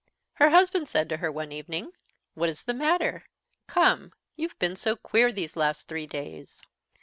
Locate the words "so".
4.75-4.95